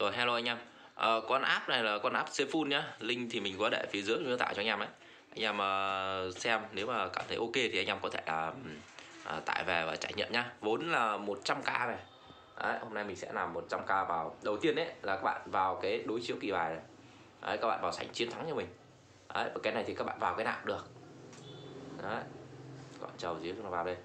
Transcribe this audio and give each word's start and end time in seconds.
Rồi 0.00 0.12
hello 0.12 0.34
anh 0.34 0.44
em. 0.44 0.56
À, 0.94 1.08
Con 1.28 1.42
app 1.42 1.68
này 1.68 1.82
là 1.82 1.98
con 1.98 2.12
app 2.12 2.28
Cfull 2.28 2.66
nhá. 2.66 2.92
Link 2.98 3.28
thì 3.32 3.40
mình 3.40 3.56
có 3.58 3.68
để 3.68 3.86
phía 3.90 4.02
dưới 4.02 4.18
miêu 4.18 4.36
tả 4.36 4.52
cho 4.54 4.62
anh 4.62 4.66
em 4.66 4.78
ấy. 4.78 4.88
Anh 5.36 5.42
em 5.42 5.56
uh, 5.56 6.36
xem 6.36 6.60
nếu 6.72 6.86
mà 6.86 7.08
cảm 7.08 7.24
thấy 7.28 7.36
ok 7.36 7.52
thì 7.54 7.78
anh 7.78 7.86
em 7.86 7.98
có 8.02 8.08
thể 8.08 8.20
là 8.26 8.52
uh, 9.36 9.44
tải 9.44 9.64
về 9.64 9.84
và 9.86 9.96
trải 9.96 10.12
nghiệm 10.16 10.32
nhá. 10.32 10.52
Vốn 10.60 10.90
là 10.90 11.18
100k 11.18 11.88
này. 11.88 11.98
Đấy, 12.62 12.78
hôm 12.80 12.94
nay 12.94 13.04
mình 13.04 13.16
sẽ 13.16 13.32
làm 13.32 13.54
100k 13.54 14.06
vào. 14.06 14.36
Đầu 14.42 14.56
tiên 14.56 14.74
đấy 14.74 14.86
là 15.02 15.16
các 15.16 15.22
bạn 15.22 15.40
vào 15.46 15.78
cái 15.82 16.02
đối 16.06 16.20
chiếu 16.20 16.36
kỳ 16.40 16.52
bài 16.52 16.74
này. 16.74 16.82
Đấy, 17.42 17.58
các 17.62 17.68
bạn 17.68 17.80
vào 17.82 17.92
sảnh 17.92 18.08
chiến 18.12 18.30
thắng 18.30 18.46
cho 18.48 18.54
mình. 18.54 18.68
Đấy, 19.34 19.50
và 19.54 19.60
cái 19.62 19.72
này 19.72 19.84
thì 19.86 19.94
các 19.94 20.04
bạn 20.04 20.18
vào 20.18 20.34
cái 20.34 20.44
nào 20.44 20.56
cũng 20.60 20.66
được. 20.66 20.86
Đấy. 22.02 22.22
Các 23.00 23.06
bạn 23.06 23.10
chờ 23.18 23.34
dưới 23.42 23.54
nó 23.62 23.70
vào 23.70 23.84
đây. 23.84 23.96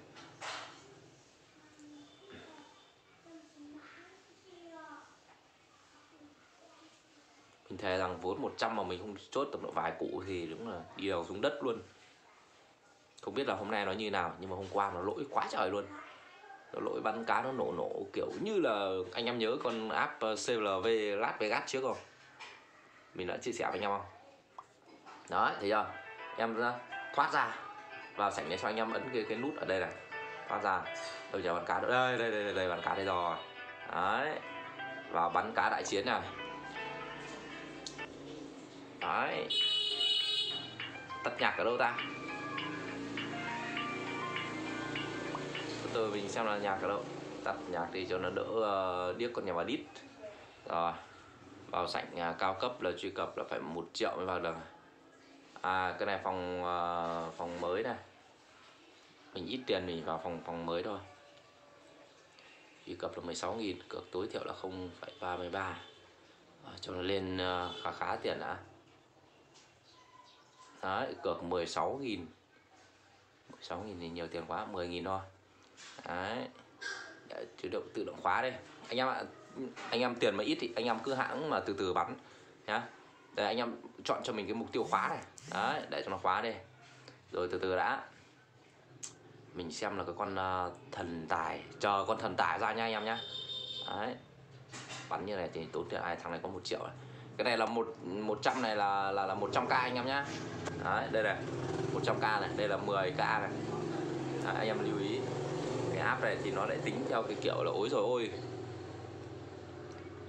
Mình 7.76 7.82
thề 7.82 7.98
rằng 7.98 8.18
vốn 8.20 8.42
100 8.42 8.76
mà 8.76 8.82
mình 8.82 8.98
không 8.98 9.14
chốt 9.30 9.48
tầm 9.52 9.62
độ 9.62 9.70
vài 9.70 9.92
cụ 9.98 10.22
thì 10.26 10.46
đúng 10.46 10.68
là 10.68 10.80
đi 10.96 11.08
đầu 11.08 11.24
xuống 11.24 11.40
đất 11.40 11.58
luôn. 11.62 11.78
Không 13.22 13.34
biết 13.34 13.48
là 13.48 13.54
hôm 13.54 13.70
nay 13.70 13.86
nó 13.86 13.92
như 13.92 14.10
nào 14.10 14.32
nhưng 14.40 14.50
mà 14.50 14.56
hôm 14.56 14.66
qua 14.72 14.90
nó 14.94 15.00
lỗi 15.00 15.24
quá 15.30 15.46
trời 15.50 15.70
luôn. 15.70 15.84
Nó 16.72 16.80
lỗi 16.80 17.00
bắn 17.00 17.24
cá 17.24 17.42
nó 17.42 17.52
nổ 17.52 17.72
nổ 17.76 18.06
kiểu 18.12 18.26
như 18.40 18.58
là 18.58 18.90
anh 19.12 19.24
em 19.24 19.38
nhớ 19.38 19.56
con 19.64 19.88
app 19.88 20.20
ờ, 20.20 20.34
CLV 20.46 20.86
Las 21.18 21.38
Vegas 21.38 21.62
trước 21.66 21.80
không? 21.82 21.96
Mình 23.14 23.26
đã 23.26 23.36
chia 23.36 23.52
sẻ 23.52 23.64
với 23.64 23.80
anh 23.80 23.82
em 23.82 23.90
không? 23.90 24.06
Đó 25.30 25.52
thấy 25.60 25.70
chưa? 25.70 25.86
Em 26.36 26.56
ra 26.56 26.72
thoát 27.14 27.32
ra 27.32 27.56
vào 28.16 28.30
sảnh 28.30 28.48
này 28.48 28.58
cho 28.58 28.68
anh 28.68 28.76
em 28.76 28.92
ấn 28.92 29.02
cái 29.14 29.24
cái 29.28 29.38
nút 29.38 29.56
ở 29.56 29.64
đây 29.64 29.80
này. 29.80 29.92
Thoát 30.48 30.62
ra. 30.62 30.82
Đâu 31.32 31.40
giờ 31.40 31.54
bắn 31.54 31.64
cá 31.66 31.80
đây 31.80 32.18
đây 32.18 32.30
đây 32.30 32.44
đây, 32.44 32.54
đây 32.54 32.68
bắn 32.68 32.80
cá 32.82 32.94
đây 32.94 33.04
rồi. 33.04 33.36
Đấy. 33.92 34.38
Vào 35.10 35.30
bắn 35.30 35.52
cá 35.54 35.68
đại 35.70 35.84
chiến 35.84 36.06
này 36.06 36.20
đấy. 39.06 39.48
Tắt 41.24 41.32
nhạc 41.40 41.54
ở 41.58 41.64
đâu 41.64 41.76
ta? 41.78 41.98
Từ 45.82 45.90
từ 45.92 46.10
mình 46.10 46.28
xem 46.28 46.46
là 46.46 46.58
nhạc 46.58 46.78
ở 46.82 46.88
đâu. 46.88 47.04
Tắt 47.44 47.56
nhạc 47.70 47.88
đi 47.92 48.06
cho 48.10 48.18
nó 48.18 48.30
đỡ 48.30 48.44
uh, 49.10 49.16
điếc 49.16 49.30
con 49.32 49.46
nhà 49.46 49.52
bà 49.52 49.64
đít. 49.64 49.80
Rồi 50.68 50.92
vào 51.70 51.88
sảnh 51.88 52.30
uh, 52.30 52.38
cao 52.38 52.54
cấp 52.54 52.82
là 52.82 52.90
truy 52.98 53.10
cập 53.10 53.38
là 53.38 53.44
phải 53.48 53.60
một 53.60 53.86
triệu 53.92 54.16
mới 54.16 54.26
vào 54.26 54.40
được. 54.40 54.54
À 55.60 55.96
cái 55.98 56.06
này 56.06 56.20
phòng 56.24 56.60
uh, 56.60 57.34
phòng 57.36 57.60
mới 57.60 57.82
này. 57.82 57.96
Mình 59.34 59.46
ít 59.46 59.60
tiền 59.66 59.86
mình 59.86 60.04
vào 60.04 60.20
phòng 60.24 60.40
phòng 60.46 60.66
mới 60.66 60.82
thôi. 60.82 60.98
Truy 62.86 62.94
cập 62.94 63.16
là 63.16 63.32
16.000 63.32 63.74
cược 63.88 64.10
tối 64.12 64.28
thiểu 64.32 64.44
là 64.44 64.54
0,33 64.62 65.72
à, 66.64 66.72
cho 66.80 66.92
nó 66.92 67.02
lên 67.02 67.36
uh, 67.36 67.82
khá 67.82 67.92
khá 67.92 68.16
tiền 68.16 68.40
đã. 68.40 68.56
Đấy, 70.86 71.14
cược 71.22 71.42
16 71.42 71.98
nghìn. 72.02 72.26
16 73.50 73.82
nghìn 73.82 74.00
thì 74.00 74.08
nhiều 74.08 74.28
tiền 74.28 74.44
quá 74.48 74.64
10 74.64 74.88
nghìn 74.88 75.04
thôi. 75.04 75.20
Đấy. 76.08 76.48
Chứ 77.28 77.46
tự 77.62 77.68
động 77.68 77.88
tự 77.94 78.04
động 78.04 78.20
khóa 78.22 78.42
đây. 78.42 78.52
Anh 78.88 78.98
em 78.98 79.08
ạ 79.08 79.22
anh 79.90 80.00
em 80.00 80.14
tiền 80.14 80.36
mà 80.36 80.44
ít 80.44 80.58
thì 80.60 80.72
anh 80.76 80.84
em 80.84 80.98
cứ 81.04 81.14
hãng 81.14 81.50
mà 81.50 81.60
từ 81.60 81.74
từ 81.78 81.92
bắn 81.92 82.16
nhá. 82.66 82.82
Đấy, 83.34 83.46
anh 83.46 83.56
em 83.56 83.76
chọn 84.04 84.22
cho 84.24 84.32
mình 84.32 84.46
cái 84.46 84.54
mục 84.54 84.72
tiêu 84.72 84.84
khóa 84.84 85.08
này. 85.08 85.18
Đấy 85.50 85.82
để 85.90 86.02
cho 86.04 86.10
nó 86.10 86.18
khóa 86.18 86.40
đây 86.40 86.56
rồi 87.32 87.48
từ 87.52 87.58
từ 87.58 87.76
đã. 87.76 88.04
Mình 89.54 89.72
xem 89.72 89.96
là 89.96 90.04
cái 90.04 90.14
con 90.18 90.34
uh, 90.34 90.72
thần 90.92 91.26
tài 91.28 91.62
chờ 91.80 92.04
con 92.08 92.18
thần 92.18 92.36
tài 92.36 92.58
ra 92.58 92.72
nha 92.72 92.84
anh 92.84 92.92
em 92.92 93.04
nhá. 93.04 93.18
Đấy. 93.86 94.14
Bắn 95.08 95.26
như 95.26 95.36
này 95.36 95.50
thì 95.52 95.66
tốn 95.72 95.88
tiền 95.88 96.00
ai 96.00 96.16
thằng 96.16 96.32
này 96.32 96.40
có 96.42 96.48
một 96.48 96.60
triệu 96.64 96.80
này 96.86 96.96
cái 97.36 97.44
này 97.44 97.58
là 97.58 97.66
một 97.66 97.94
100 98.04 98.62
này 98.62 98.76
là 98.76 99.12
là 99.12 99.26
là 99.26 99.34
100k 99.34 99.68
anh 99.68 99.94
em 99.94 100.06
nhá. 100.06 100.26
Đấy 100.84 101.08
đây 101.12 101.22
này 101.22 101.36
100k 101.94 102.40
này 102.40 102.50
đây 102.56 102.68
là 102.68 102.78
10k 102.86 103.16
này. 103.16 103.50
Đấy, 104.44 104.54
anh 104.54 104.66
em 104.66 104.84
lưu 104.84 104.98
ý. 104.98 105.20
Cái 105.92 106.00
app 106.00 106.22
này 106.22 106.36
thì 106.44 106.50
nó 106.50 106.66
lại 106.66 106.78
tính 106.84 107.04
theo 107.08 107.22
cái 107.22 107.36
kiểu 107.40 107.62
là 107.64 107.70
ối 107.70 107.88
rồi 107.88 108.02
ôi. 108.02 108.30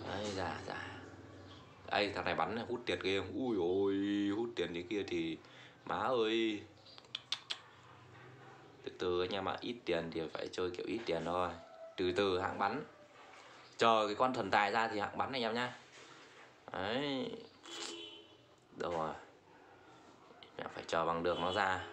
Đấy 0.08 0.32
dạ 0.36 0.58
dạ. 0.68 0.88
Đây 1.92 2.12
thằng 2.16 2.26
này 2.26 2.36
bắn 2.36 2.56
này, 2.56 2.66
hút 2.70 2.80
tiền 2.86 3.00
ghê 3.04 3.22
ui 3.36 3.58
ôi 3.58 3.96
hút 4.38 4.50
tiền 4.56 4.74
thế 4.74 4.84
kia 4.90 5.04
thì 5.08 5.38
má 5.86 5.96
ơi. 5.96 6.62
Từ 8.84 8.92
từ 9.00 9.22
anh 9.22 9.30
em 9.30 9.50
ạ 9.50 9.58
ít 9.62 9.76
tiền 9.86 10.12
thì 10.12 10.22
phải 10.34 10.48
chơi 10.52 10.70
kiểu 10.70 10.86
ít 10.86 11.00
tiền 11.06 11.22
thôi. 11.26 11.50
Từ 11.98 12.12
từ 12.12 12.40
hạng 12.40 12.60
bắn. 12.60 12.84
Chờ 13.78 14.04
cái 14.08 14.16
con 14.16 14.34
thần 14.34 14.52
tài 14.52 14.72
ra 14.72 14.88
thì 14.88 15.00
hạng 15.00 15.18
bắn 15.18 15.32
anh 15.32 15.42
em 15.42 15.54
nhá 15.54 15.76
đấy. 16.72 17.32
Đâu 18.78 18.92
rồi? 18.92 19.14
Mẹ 20.58 20.64
phải 20.76 20.84
chờ 20.88 21.06
bằng 21.06 21.24
được 21.24 21.40
nó 21.40 21.54
ra. 21.54 21.84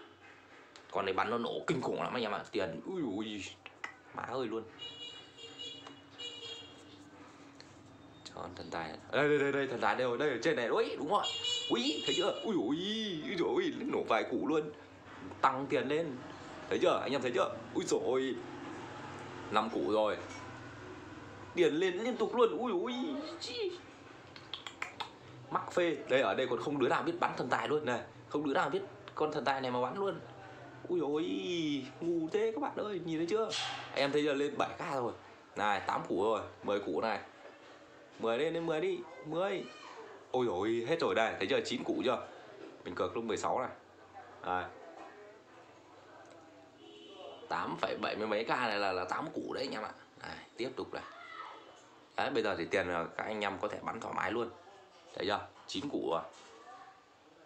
Con 0.90 1.04
này 1.04 1.14
bắn 1.14 1.30
nó 1.30 1.38
nổ 1.38 1.60
kinh 1.66 1.82
khủng 1.82 2.02
lắm 2.02 2.14
anh 2.14 2.22
em 2.22 2.32
ạ. 2.32 2.44
Tiền. 2.50 2.80
Ui 2.86 3.02
ui 3.16 3.44
má 4.14 4.22
ơi 4.22 4.46
luôn. 4.46 4.62
Cho 8.24 8.48
thần 8.56 8.70
tài. 8.70 8.92
Đây 9.12 9.28
đây 9.28 9.38
đây 9.38 9.52
đây, 9.52 9.66
thần 9.66 9.80
tài 9.80 9.96
đây 9.96 10.06
rồi. 10.06 10.18
Đây 10.18 10.30
ở 10.30 10.38
trên 10.42 10.56
này 10.56 10.68
đấy, 10.68 10.96
đúng 10.98 11.08
rồi 11.08 11.24
ui, 11.70 12.02
thấy 12.06 12.14
chưa? 12.16 12.40
Ui 12.44 12.54
ui 12.54 12.78
ui 13.38 13.54
ui 13.54 13.72
nổ 13.92 14.02
vài 14.08 14.24
củ 14.30 14.46
luôn. 14.46 14.62
Tăng 15.40 15.66
tiền 15.66 15.88
lên. 15.88 16.16
Thấy 16.68 16.78
chưa? 16.82 17.00
Anh 17.02 17.12
em 17.12 17.22
thấy 17.22 17.32
chưa? 17.34 17.56
Ui 17.74 17.84
rồi 17.84 18.34
năm 19.50 19.70
củ 19.70 19.92
rồi. 19.92 20.16
Tiền 21.54 21.74
lên 21.74 21.94
liên 21.94 22.16
tục 22.16 22.34
luôn. 22.34 22.58
Ui 22.58 22.72
ui 22.72 22.94
phê. 25.74 25.96
Đây 26.08 26.20
ở 26.20 26.34
đây 26.34 26.46
còn 26.50 26.60
không 26.60 26.78
đứa 26.78 26.88
nào 26.88 27.02
biết 27.02 27.12
bắn 27.20 27.30
thần 27.36 27.48
tài 27.48 27.68
luôn. 27.68 27.84
Này 27.84 28.00
không 28.28 28.46
đứa 28.46 28.54
nào 28.54 28.70
biết 28.70 28.80
con 29.14 29.32
thần 29.32 29.44
tài 29.44 29.60
này 29.60 29.70
mà 29.70 29.80
bắn 29.80 29.96
luôn. 29.96 30.20
Ui 30.88 31.00
ôi 31.00 31.24
ngu 32.00 32.28
thế 32.28 32.52
các 32.54 32.62
bạn 32.62 32.76
ơi 32.76 33.00
nhìn 33.04 33.18
thấy 33.18 33.26
chưa? 33.26 33.48
Em 33.94 34.12
thấy 34.12 34.24
giờ 34.24 34.32
lên 34.34 34.54
7k 34.58 35.02
rồi. 35.02 35.12
Này 35.56 35.80
8 35.86 36.00
củ 36.08 36.24
rồi 36.24 36.40
10 36.62 36.80
củ 36.80 37.00
này. 37.00 37.20
10 38.18 38.38
lên 38.38 38.54
đến 38.54 38.66
10 38.66 38.80
đi 38.80 38.98
10 39.26 39.64
ôi 40.30 40.46
ôi 40.48 40.84
hết 40.88 41.00
rồi 41.00 41.14
đây 41.14 41.34
thấy 41.38 41.46
giờ 41.46 41.60
9 41.64 41.84
củ 41.84 42.02
chưa? 42.04 42.26
Mình 42.84 42.94
cược 42.94 43.16
lúc 43.16 43.24
16 43.24 43.60
này. 43.60 43.70
Đây 44.46 44.64
8,70 47.48 48.26
mấy 48.28 48.44
k 48.44 48.48
này 48.48 48.78
là 48.78 48.92
là 48.92 49.04
8 49.04 49.26
củ 49.34 49.54
đấy 49.54 49.64
anh 49.64 49.74
em 49.74 49.82
ạ. 49.82 49.92
Đây, 50.22 50.36
tiếp 50.56 50.70
tục 50.76 50.94
này. 50.94 51.02
Đấy 52.16 52.30
bây 52.30 52.42
giờ 52.42 52.54
thì 52.58 52.64
tiền 52.64 52.88
là 52.88 53.04
các 53.16 53.24
anh 53.24 53.40
em 53.40 53.58
có 53.58 53.68
thể 53.68 53.78
bắn 53.82 54.00
thoải 54.00 54.14
mái 54.14 54.32
luôn. 54.32 54.50
Thấy 55.14 55.26
chưa? 55.26 55.40
Chín 55.66 55.88
củ 55.88 56.14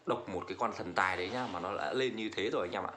độc 0.07 0.29
một 0.29 0.45
cái 0.49 0.57
con 0.61 0.73
thần 0.77 0.95
tài 0.95 1.17
đấy 1.17 1.31
nhá 1.33 1.47
mà 1.53 1.61
nó 1.61 1.77
đã 1.77 1.93
lên 1.93 2.17
như 2.17 2.31
thế 2.37 2.51
rồi 2.51 2.69
anh 2.69 2.73
em 2.73 2.85
ạ. 2.85 2.95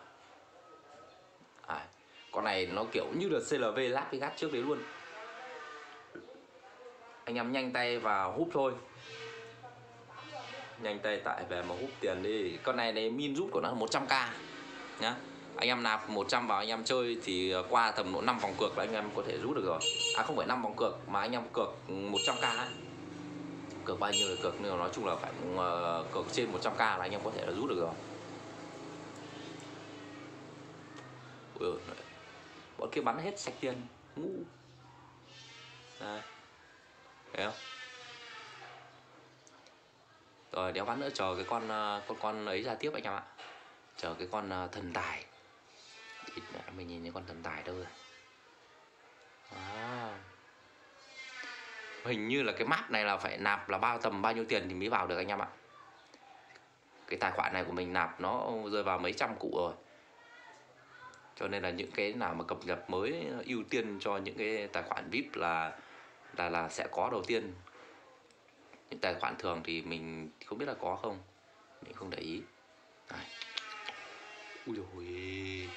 À, 1.68 1.88
con 2.32 2.44
này 2.44 2.66
nó 2.66 2.86
kiểu 2.92 3.06
như 3.20 3.30
là 3.30 3.40
CLV 3.50 3.78
Las 3.78 4.12
gắt 4.12 4.34
trước 4.38 4.54
đấy 4.54 4.62
luôn. 4.62 4.80
Anh 7.26 7.36
em 7.36 7.52
nhanh 7.52 7.72
tay 7.72 8.00
và 8.00 8.24
hút 8.24 8.50
thôi. 8.54 8.74
Nhanh 10.82 11.00
tay 11.00 11.22
tại 11.24 11.44
về 11.50 11.62
mà 11.62 11.76
hút 11.82 11.90
tiền 12.00 12.24
đi. 12.24 12.58
Con 12.64 12.78
này 12.78 12.92
này 12.92 13.10
min 13.10 13.36
rút 13.36 13.50
của 13.52 13.62
nó 13.62 13.74
100k 13.74 14.28
nhá. 15.00 15.16
Anh 15.56 15.70
em 15.70 15.84
nạp 15.84 16.10
100 16.10 16.48
vào 16.48 16.58
anh 16.58 16.68
em 16.68 16.84
chơi 16.84 17.18
thì 17.24 17.54
qua 17.70 17.92
tầm 17.92 18.14
độ 18.14 18.22
5 18.22 18.40
vòng 18.40 18.54
cược 18.60 18.78
là 18.78 18.84
anh 18.84 18.94
em 18.94 19.10
có 19.16 19.24
thể 19.28 19.38
rút 19.38 19.56
được 19.56 19.66
rồi. 19.66 19.80
À 20.18 20.24
không 20.24 20.36
phải 20.36 20.48
5 20.48 20.62
vòng 20.62 20.76
cược 20.76 21.10
mà 21.10 21.20
anh 21.20 21.32
em 21.32 21.44
cược 21.54 21.70
100k 21.88 22.58
ấy 22.58 22.68
cược 23.86 24.00
bao 24.00 24.12
nhiêu 24.12 24.28
là 24.30 24.36
cược 24.44 24.54
nhưng 24.60 24.78
nói 24.78 24.90
chung 24.94 25.06
là 25.06 25.16
phải 25.16 25.32
ờ, 25.58 26.00
uh, 26.00 26.14
cược 26.14 26.26
trên 26.32 26.52
100k 26.54 26.78
là 26.78 26.98
anh 26.98 27.12
em 27.12 27.22
có 27.24 27.32
thể 27.36 27.46
là 27.46 27.52
rút 27.52 27.70
được 27.70 27.80
rồi. 27.80 27.94
Ui, 31.60 31.80
bọn 32.78 32.90
kia 32.92 33.02
bắn 33.02 33.18
hết 33.18 33.40
sạch 33.40 33.54
tiền 33.60 33.82
ngu. 34.16 34.44
Đây. 36.00 36.22
Thấy 37.34 37.46
không? 37.46 37.56
Rồi 40.52 40.72
đéo 40.72 40.86
bắn 40.86 41.00
nữa 41.00 41.10
chờ 41.14 41.36
cái 41.36 41.46
con 41.50 41.68
ờ, 41.68 42.02
con 42.08 42.18
con 42.22 42.46
ấy 42.46 42.64
ra 42.64 42.76
tiếp 42.76 42.92
anh 42.94 43.04
em 43.04 43.14
ạ. 43.14 43.24
Chờ 43.98 44.14
cái 44.14 44.28
con 44.32 44.50
ờ, 44.50 44.68
thần 44.72 44.92
tài. 44.94 45.26
Ít 46.36 46.44
mình 46.76 46.88
nhìn 46.88 47.02
thấy 47.02 47.12
con 47.14 47.24
thần 47.28 47.44
tài 47.44 47.64
đâu 47.64 47.76
rồi. 47.76 47.86
À 49.56 49.91
hình 52.04 52.28
như 52.28 52.44
là 52.44 52.52
cái 52.52 52.68
map 52.68 52.92
này 52.92 53.06
là 53.06 53.18
phải 53.18 53.38
nạp 53.38 53.70
là 53.70 53.78
bao 53.78 53.98
tầm 53.98 54.22
bao 54.22 54.34
nhiêu 54.34 54.46
tiền 54.46 54.66
thì 54.68 54.74
mới 54.74 54.90
vào 54.90 55.08
được 55.08 55.18
anh 55.18 55.28
em 55.28 55.42
ạ? 55.42 55.48
Cái 57.08 57.20
tài 57.20 57.32
khoản 57.32 57.54
này 57.54 57.64
của 57.64 57.72
mình 57.72 57.94
nạp 57.94 58.22
nó 58.22 58.52
rơi 58.72 58.84
vào 58.84 58.98
mấy 59.00 59.14
trăm 59.14 59.36
cụ 59.40 59.52
rồi. 59.58 59.74
Cho 61.36 61.48
nên 61.48 61.64
là 61.64 61.70
những 61.70 61.92
cái 61.92 62.14
nào 62.14 62.34
mà 62.34 62.44
cập 62.44 62.58
nhật 62.66 62.90
mới 62.90 63.28
ưu 63.46 63.64
tiên 63.70 63.98
cho 64.00 64.18
những 64.18 64.38
cái 64.38 64.68
tài 64.68 64.84
khoản 64.84 65.10
vip 65.10 65.36
là 65.36 65.80
là 66.38 66.50
là 66.50 66.70
sẽ 66.70 66.88
có 66.92 67.10
đầu 67.12 67.24
tiên. 67.28 67.54
Những 68.90 69.00
tài 69.00 69.14
khoản 69.14 69.36
thường 69.40 69.62
thì 69.64 69.82
mình 69.82 70.30
không 70.46 70.58
biết 70.58 70.66
là 70.66 70.74
có 70.82 70.96
không. 70.96 71.20
Mình 71.82 71.94
không 71.94 72.10
để 72.10 72.18
ý. 72.18 72.42
Đây. 73.12 73.26
ui 74.68 74.76
rồi 74.76 75.70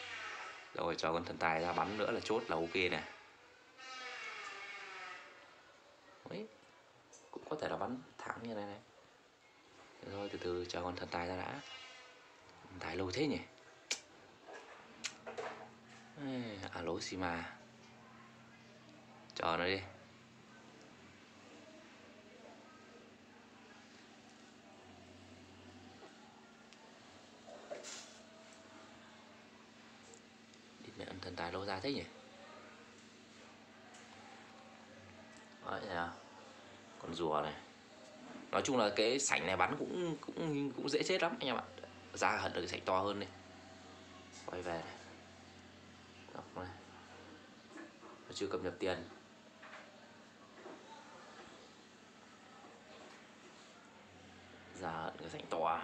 rồi, 0.75 0.94
cho 0.94 1.12
con 1.12 1.25
thần 1.25 1.37
tài 1.37 1.61
ra 1.61 1.73
bắn 1.73 1.99
nữa 1.99 2.11
là 2.11 2.20
chốt 2.20 2.43
là 2.49 2.56
ok 2.56 2.75
này 2.75 3.03
có 7.55 7.61
thể 7.61 7.69
là 7.69 7.77
bắn 7.77 7.99
thẳng 8.19 8.39
như 8.43 8.55
này 8.55 8.67
này. 8.67 8.79
Rồi 10.12 10.29
từ 10.29 10.39
từ 10.39 10.65
chờ 10.69 10.83
con 10.83 10.97
thần 10.97 11.09
tài 11.09 11.27
ra 11.27 11.37
đã. 11.37 11.61
Thần 12.71 12.79
tài 12.81 12.97
lâu 12.97 13.11
thế 13.11 13.27
nhỉ? 13.27 13.39
À 16.17 16.69
alo 16.73 16.93
xì 17.01 17.17
mà 17.17 17.56
chờ 19.35 19.56
nó 19.59 19.65
đi. 19.65 19.81
Đi 30.81 30.91
mẹ 30.99 31.06
thần 31.21 31.37
tài 31.37 31.53
lâu 31.53 31.65
ra 31.65 31.81
thế 31.81 31.93
nhỉ? 31.93 32.05
Đấy, 35.67 35.89
à? 35.89 36.12
Con 37.05 37.15
rùa 37.15 37.41
này. 37.43 37.53
Nói 38.51 38.62
chung 38.65 38.77
là 38.77 38.91
cái 38.97 39.19
sảnh 39.19 39.47
này 39.47 39.56
bắn 39.56 39.77
cũng 39.79 40.17
cũng 40.21 40.71
cũng 40.77 40.89
dễ 40.89 41.03
chết 41.03 41.23
lắm 41.23 41.37
anh 41.41 41.49
em 41.49 41.56
ạ. 41.56 41.65
Ra 42.15 42.31
hận 42.31 42.53
được 42.53 42.61
cái 42.61 42.69
sảnh 42.69 42.81
to 42.81 42.99
hơn 42.99 43.21
đi 43.21 43.27
quay 44.47 44.62
về 44.62 44.73
này. 44.73 44.95
Đọc 46.35 46.45
này. 46.56 46.67
Nó 48.27 48.33
chưa 48.35 48.47
cập 48.47 48.61
nhật 48.65 48.75
tiền. 48.79 49.09
Ra 54.81 54.91
hận 54.91 55.15
cái 55.21 55.29
sảnh 55.29 55.47
to. 55.51 55.83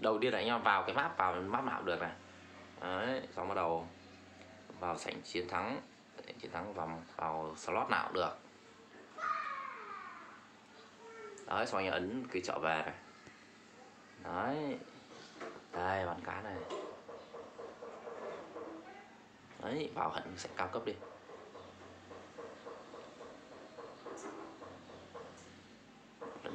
Đầu 0.00 0.18
tiên 0.18 0.32
là 0.32 0.38
anh 0.38 0.46
em 0.46 0.62
vào 0.62 0.82
cái 0.82 0.94
map, 0.94 1.16
vào 1.16 1.34
map 1.34 1.64
nào 1.64 1.82
được 1.82 2.00
này. 2.00 2.12
Đấy, 2.80 3.22
xong 3.36 3.48
bắt 3.48 3.54
đầu 3.54 3.88
vào 4.80 4.98
sảnh 4.98 5.22
chiến 5.22 5.48
thắng. 5.48 5.80
Chiến 6.40 6.50
thắng 6.52 6.74
vào 6.74 7.02
vào 7.16 7.54
slot 7.56 7.90
nào 7.90 8.04
cũng 8.04 8.14
được 8.14 8.43
đấy 11.46 11.66
xong 11.66 11.84
anh 11.84 11.92
ấn 11.92 12.26
cái 12.32 12.42
chợ 12.44 12.58
về. 12.62 12.84
Này 14.24 14.54
đấy. 14.54 14.78
Đây, 15.72 16.06
bán 16.06 16.20
cá 16.24 16.40
này. 16.40 16.56
Đấy, 19.62 19.90
vào 19.94 20.10
hận 20.10 20.22
sẽ 20.36 20.48
cao 20.56 20.68
cấp 20.68 20.82
đi. 20.84 20.92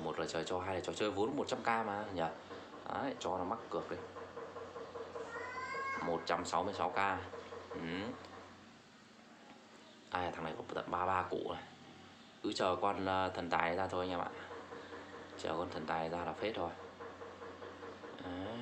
Một 0.03 0.19
là 0.19 0.25
trời 0.27 0.44
cho 0.45 0.59
hai 0.59 0.75
là 0.75 0.81
trò 0.81 0.94
chơi 0.94 1.12
vốn 1.12 1.38
100k 1.38 1.85
mà, 1.85 2.06
nhỉ? 2.13 2.24
Đấy, 2.94 3.15
cho 3.19 3.38
nó 3.38 3.44
mắc 3.44 3.59
cược 3.69 3.92
đi. 3.92 3.97
166k 6.06 7.18
ừ. 7.69 7.80
ai, 10.09 10.31
thằng 10.31 10.44
này 10.44 10.53
có 10.57 10.63
tận 10.74 10.92
33 10.92 11.21
cụ 11.30 11.53
này 11.53 11.63
cứ 12.44 12.53
chờ 12.53 12.75
con 12.81 13.06
ờ, 13.06 13.31
thần 13.35 13.50
tài 13.50 13.75
ra 13.75 13.88
thôi 13.88 14.06
anh 14.06 14.09
em 14.09 14.19
ạ 14.19 14.30
chờ 15.39 15.50
con 15.57 15.69
thần 15.71 15.86
tài 15.86 16.09
ra 16.09 16.25
là 16.25 16.33
phết 16.33 16.56
rồi. 16.56 16.69
À, 18.24 18.56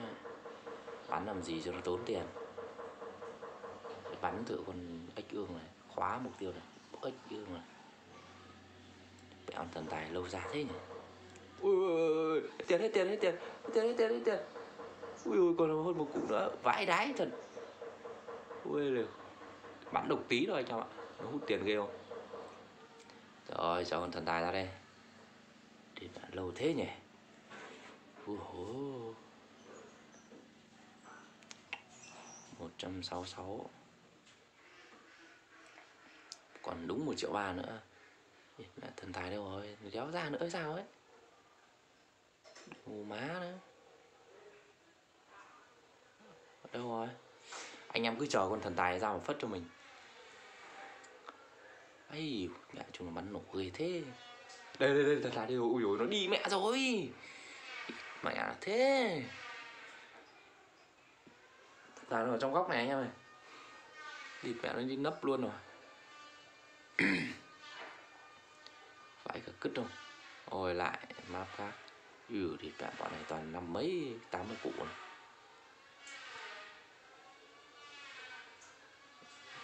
bắn 1.10 1.26
làm 1.26 1.44
gì 1.44 1.62
cho 1.66 1.72
nó 1.72 1.80
tốn 1.84 2.00
tiền? 2.06 2.24
Bắn 4.22 4.44
thử 4.46 4.60
con 4.68 5.08
ếch 5.16 5.32
ương 5.32 5.48
này 5.54 5.66
khóa 5.96 6.20
mục 6.24 6.34
tiêu 6.40 6.52
này 6.52 6.62
ếch 7.02 7.14
ương 7.30 7.54
này. 7.54 7.64
Mẹ 9.48 9.54
con 9.58 9.68
thần 9.74 9.86
tài 9.90 10.10
lâu 10.10 10.30
ra 10.30 10.48
thế 10.52 10.64
nhỉ? 10.64 10.76
Ui, 11.62 11.76
ui, 11.76 11.88
ui, 11.88 12.42
ui. 12.42 12.42
tiền 12.68 12.82
hết 12.82 12.90
tiền 12.94 13.08
hết 13.08 13.18
tiền 13.22 13.36
tiền 13.74 13.84
hết 13.84 13.94
tiền 13.98 14.10
hết 14.10 14.20
tiền 14.26 14.40
ui 15.26 15.38
ui 15.38 15.54
còn 15.58 15.86
hơn 15.86 15.98
một 15.98 16.08
cụ 16.14 16.20
nữa. 16.30 16.52
Vãi 16.64 16.86
đái 16.86 17.14
thật. 17.18 17.30
Ui 18.70 18.82
liều 18.82 19.06
bắn 19.92 20.08
độc 20.10 20.20
tí 20.28 20.46
thôi 20.46 20.56
anh 20.56 20.66
em 20.66 20.80
ạ. 20.80 20.88
Nó 21.20 21.30
hút 21.32 21.42
tiền 21.48 21.66
ghê 21.66 21.76
không? 21.76 21.98
Rồi 23.58 23.86
cho 23.86 24.00
con 24.00 24.12
thần 24.12 24.26
tài 24.26 24.42
ra 24.42 24.52
đây 24.52 24.70
lâu 26.38 26.52
thế 26.56 26.74
nhỉ? 26.74 26.88
Uh 28.32 28.40
hổ. 28.40 29.14
166 32.60 33.70
còn 36.62 36.88
đúng 36.88 37.06
một 37.06 37.14
triệu 37.18 37.32
ba 37.32 37.54
nữa. 37.54 37.82
Mẹ 38.58 38.88
thần 38.98 39.14
tài 39.14 39.32
đâu 39.32 39.50
rồi? 39.50 39.78
Đéo 39.94 40.12
ra 40.12 40.30
nữa 40.30 40.50
sao 40.50 40.74
ấy? 40.74 40.84
Mù 42.86 43.04
má 43.04 43.40
nữa 43.42 43.58
đâu 46.74 46.90
rồi? 46.90 47.08
Anh 47.88 48.04
em 48.04 48.20
cứ 48.20 48.28
chờ 48.28 48.48
con 48.50 48.62
thần 48.62 48.76
tài 48.76 49.00
ra 49.00 49.14
mà 49.14 49.20
phất 49.20 49.38
cho 49.40 49.48
mình. 49.48 49.66
Ấy 52.10 52.50
mẹ 52.74 52.86
chúng 52.92 53.08
nó 53.08 53.14
bắn 53.14 53.34
nổ 53.34 53.42
ghê 53.54 53.72
thế 53.74 54.04
đây 54.80 54.94
đây 54.94 55.04
đây, 55.04 55.20
thật 55.24 55.32
là 55.36 55.46
đi 55.46 55.56
rồi 55.56 55.70
ui 55.70 55.82
dồi 55.82 55.98
nó 55.98 56.06
đi 56.06 56.28
mẹ 56.28 56.44
rồi. 56.50 57.10
Mẹ 58.24 58.36
là 58.36 58.56
thế. 58.62 59.24
Thật 61.96 62.06
là 62.10 62.24
nó 62.24 62.32
ở 62.32 62.38
trong 62.38 62.54
góc 62.54 62.70
này 62.70 62.78
anh 62.78 62.88
em 62.88 62.98
ơi. 62.98 63.08
Đi 64.44 64.54
mẹ 64.64 64.74
nó 64.74 64.82
đi 64.82 64.96
nấp 64.96 65.26
luôn 65.26 65.42
rồi. 65.42 65.52
Phải 69.24 69.42
cả 69.46 69.52
cứt 69.62 69.72
không? 69.76 69.90
Ôi, 70.46 70.76
lại, 70.76 71.00
map 71.28 71.48
khác. 71.56 71.72
Ừ 72.30 72.58
thì 72.60 72.72
mẹ 72.80 72.88
bọn 73.00 73.12
này 73.12 73.22
toàn 73.28 73.52
năm 73.52 73.74
mấy, 73.74 74.16
tám 74.32 74.48
mươi 74.48 74.58
cụ 74.64 74.72
này 74.78 74.96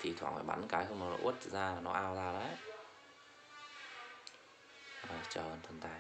thì 0.03 0.13
thoảng 0.17 0.35
phải 0.35 0.43
bắn 0.43 0.67
cái 0.69 0.85
không 0.85 0.99
nó 0.99 1.17
uất 1.21 1.41
ra, 1.41 1.75
nó 1.81 1.91
ao 1.91 2.15
ra 2.15 2.31
đấy 2.31 2.72
à, 5.09 5.23
chờ 5.29 5.55
thần 5.63 5.79
tài. 5.81 5.99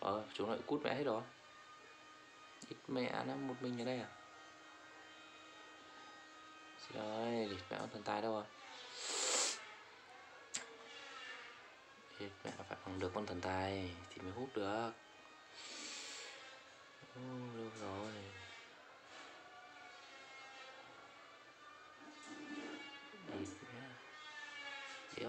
Ờ 0.00 0.24
chúng 0.34 0.50
lại 0.50 0.58
cút 0.66 0.82
mẹ 0.84 0.94
hết 0.94 1.04
rồi. 1.04 1.22
Ít 2.68 2.76
mẹ 2.88 3.24
nó 3.26 3.34
một 3.34 3.54
mình 3.60 3.82
ở 3.82 3.84
đây 3.84 4.00
à? 4.00 4.08
Rồi 6.94 7.48
mẹ 7.70 7.76
con 7.78 7.88
thần 7.92 8.02
tài 8.02 8.22
đâu 8.22 8.38
à? 8.38 8.44
rồi 12.18 12.18
Ít 12.18 12.30
mẹ 12.44 12.50
phải 12.68 12.78
bằng 12.86 12.98
được 12.98 13.10
con 13.14 13.26
thần 13.26 13.40
tài 13.40 13.96
thì 14.10 14.22
mới 14.22 14.32
hút 14.32 14.48
được. 14.54 14.92
Ừ, 17.14 17.20
được 17.56 17.70
rồi. 17.80 18.12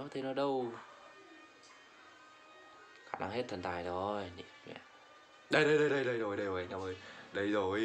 Thấy 0.09 0.23
nó 0.23 0.33
đâu. 0.33 0.71
Khả 3.09 3.19
năng 3.19 3.31
hết 3.31 3.43
thần 3.47 3.61
tài 3.61 3.83
rồi 3.83 4.31
đây 5.49 5.63
đây 5.65 5.77
đây 5.77 5.89
đây 5.89 6.03
đây 6.03 6.17
rồi 6.17 6.37
đây 6.37 6.45
rồi 6.45 6.61
anh 6.61 6.69
em 6.69 6.81
ơi. 6.81 6.95
Đây 7.33 7.51
rồi 7.51 7.79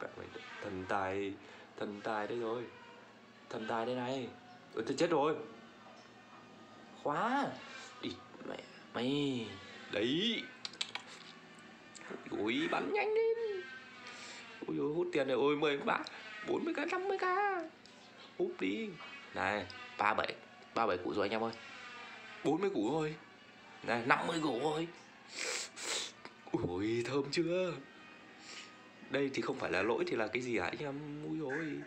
bạn 0.00 0.10
mày 0.16 0.26
thần 0.62 0.84
tài 0.88 1.32
thần 1.76 2.00
tài 2.04 2.26
đây 2.26 2.38
rồi. 2.38 2.64
Thần 3.50 3.66
tài 3.68 3.86
đây 3.86 3.94
này. 3.94 4.28
Ừ, 4.74 4.82
tôi 4.86 4.96
chết 4.98 5.10
rồi. 5.10 5.36
Khóa. 7.02 7.46
Đi 8.02 8.10
mẹ 8.48 8.56
mày. 8.94 9.46
Đấy. 9.92 10.42
Ui 12.30 12.68
bắn 12.70 12.92
nhanh 12.92 13.14
lên 13.14 13.62
ui 14.66 14.78
ôi 14.78 14.92
hút 14.96 15.08
tiền 15.12 15.26
này 15.26 15.36
ôi 15.36 15.56
mười 15.56 15.76
ba 15.78 15.98
bốn 16.48 16.64
mươi 16.64 16.74
k 16.74 16.76
năm 16.76 17.08
mươi 17.08 17.18
k 17.18 17.24
hút 18.38 18.52
đi. 18.60 18.88
Này 19.34 19.66
ba 19.98 20.14
bảy 20.14 20.34
ba 20.78 20.86
bảy 20.86 20.98
củ 20.98 21.14
rồi 21.14 21.24
anh 21.24 21.30
em 21.30 21.44
ơi. 21.44 21.52
40 22.44 22.70
củ 22.70 22.92
rồi 22.92 23.14
này 23.82 24.02
50 24.06 24.40
củ 24.42 24.60
rồi 24.60 24.88
ui 26.52 27.04
thơm 27.06 27.24
chưa? 27.30 27.72
Đây 29.10 29.30
thì 29.34 29.42
không 29.42 29.56
phải 29.56 29.70
là 29.70 29.82
lỗi 29.82 30.04
thì 30.06 30.16
là 30.16 30.28
cái 30.28 30.42
gì 30.42 30.58
hả 30.58 30.66
anh 30.66 30.78
em? 30.78 31.24
Ui 31.28 31.40
ôi. 31.40 31.82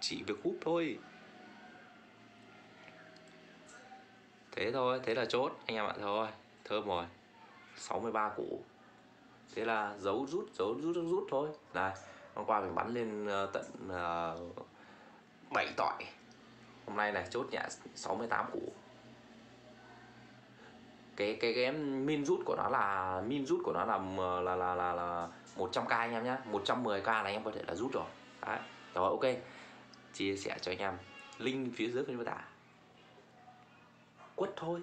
Chỉ 0.00 0.22
việc 0.22 0.34
hút 0.44 0.56
thôi. 0.60 0.98
Thế 4.52 4.72
thôi 4.72 5.00
thế 5.04 5.14
là 5.14 5.24
chốt 5.24 5.60
anh 5.66 5.76
em 5.76 5.86
ạ 5.86 5.94
thôi. 6.00 6.28
Thơm 6.64 6.86
rồi. 6.86 7.04
63 7.76 8.28
củ. 8.36 8.62
Thế 9.54 9.64
là 9.64 9.96
giấu 9.98 10.26
rút 10.30 10.50
giấu 10.54 10.74
rút 10.74 10.94
rút, 10.94 11.04
rút 11.10 11.26
thôi. 11.30 11.48
Này 11.74 11.92
hôm 12.34 12.46
qua 12.46 12.60
mình 12.60 12.74
bắn 12.74 12.94
lên 12.94 13.26
ờ, 13.26 13.50
tận 13.52 13.64
uh, 13.86 14.66
7 15.50 15.72
tỏi 15.76 16.04
hôm 16.86 16.96
nay 16.96 17.12
này 17.12 17.26
chốt 17.30 17.46
nhả 17.50 17.68
68 17.94 18.46
củ. 18.52 18.72
Cái 21.16 21.38
cái 21.40 21.54
cái 21.54 21.72
min 21.72 22.24
rút 22.24 22.40
của 22.44 22.56
nó 22.56 22.68
là 22.68 23.20
min 23.26 23.46
rút 23.46 23.60
của 23.64 23.72
nó 23.72 23.84
là 23.84 23.98
là 24.40 24.56
là 24.56 24.74
là, 24.74 24.92
là 24.92 25.28
100k 25.56 25.86
anh 25.88 26.12
em 26.12 26.24
nhé 26.24 26.36
110k 26.52 27.04
là 27.04 27.22
anh 27.22 27.34
em 27.34 27.44
có 27.44 27.50
thể 27.54 27.62
là 27.66 27.74
rút 27.74 27.92
rồi. 27.92 28.06
Đấy 28.46 28.58
rồi 28.94 29.10
ok. 29.10 29.42
Chia 30.14 30.36
sẻ 30.36 30.58
cho 30.60 30.72
anh 30.72 30.78
em. 30.78 30.98
Link 31.38 31.74
phía 31.74 31.88
dưới 31.88 32.04
phần 32.04 32.16
mô 32.16 32.24
tả. 32.24 32.44
Quất 34.34 34.52
thôi. 34.56 34.80